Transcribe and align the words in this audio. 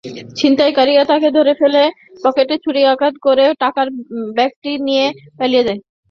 ছিনতাইকারীরা 0.39 1.03
তাঁকে 1.11 1.29
ধরে 1.37 1.53
ফেলে 1.59 1.83
পেটে 2.35 2.55
ছুরিকাঘাত 2.63 3.15
করে 3.25 3.45
টাকার 3.63 3.87
ব্যাগটি 4.37 4.71
নিয়ে 4.87 5.05
পালিয়ে 5.39 5.65
যায়। 5.67 5.79